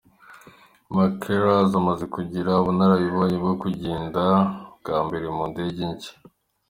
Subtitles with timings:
[0.95, 4.23] Macheras amaze kugira ubunararibonye bwo kugenda
[4.79, 6.13] bwa mbere mu ndege nshya.